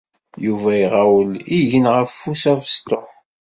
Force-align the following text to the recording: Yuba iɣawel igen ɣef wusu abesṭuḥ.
Yuba 0.45 0.71
iɣawel 0.83 1.31
igen 1.59 1.85
ɣef 1.95 2.11
wusu 2.25 2.47
abesṭuḥ. 2.51 3.07